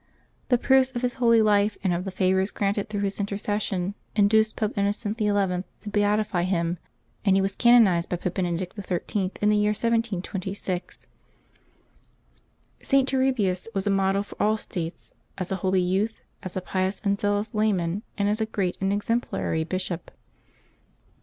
The 0.49 0.57
proofs 0.57 0.89
of 0.93 1.03
his 1.03 1.13
holy 1.21 1.43
life 1.43 1.77
and 1.83 1.93
of 1.93 2.05
the 2.05 2.09
favors 2.09 2.49
granted 2.49 2.89
through 2.89 3.01
his 3.01 3.19
intercession 3.19 3.93
induced 4.15 4.55
Pope 4.55 4.75
Innocent 4.75 5.19
XI. 5.19 5.25
to 5.25 5.89
beatify 5.91 6.43
him, 6.43 6.79
and 7.23 7.35
he 7.35 7.41
was 7.43 7.55
canonized 7.55 8.09
by 8.09 8.15
Pope 8.15 8.33
Benedict 8.33 8.73
XIII. 8.75 9.31
in 9.43 9.49
the 9.49 9.57
year 9.57 9.73
1726. 9.73 10.25
LIVES 10.67 11.03
OF 11.03 11.09
THE 12.79 12.85
SAINTS 12.87 13.09
397 13.11 13.11
Saint 13.11 13.11
Turribius 13.11 13.67
was 13.75 13.85
a 13.85 13.91
model 13.91 14.23
for 14.23 14.41
all 14.41 14.57
states— 14.57 15.13
as 15.37 15.51
a 15.51 15.57
holy 15.57 15.81
youth, 15.83 16.23
as 16.41 16.57
a 16.57 16.61
pious 16.61 16.99
and 17.03 17.19
zealous 17.19 17.53
layman, 17.53 18.01
as 18.17 18.41
a 18.41 18.47
great 18.47 18.77
and 18.81 18.91
ex 18.91 19.07
emplary 19.07 19.63
bishop. 19.69 20.09